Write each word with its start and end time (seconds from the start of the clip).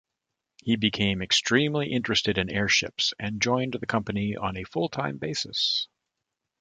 He 0.63 0.77
became 0.77 1.21
extremely 1.21 1.91
interested 1.91 2.39
in 2.39 2.49
airships, 2.49 3.13
and 3.19 3.39
joined 3.39 3.73
the 3.73 3.85
company 3.85 4.35
on 4.35 4.57
a 4.57 4.63
full-time 4.63 5.19
basis. 5.19 5.89